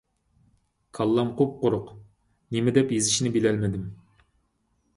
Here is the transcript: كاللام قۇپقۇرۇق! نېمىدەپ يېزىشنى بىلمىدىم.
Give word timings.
كاللام 0.99 1.29
قۇپقۇرۇق! 1.41 1.93
نېمىدەپ 2.57 2.97
يېزىشنى 2.97 3.35
بىلمىدىم. 3.39 3.85